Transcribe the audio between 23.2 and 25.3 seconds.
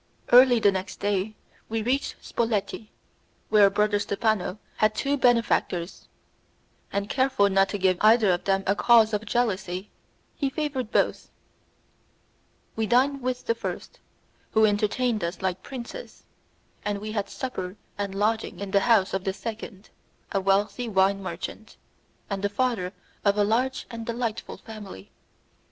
of a large and delightful family.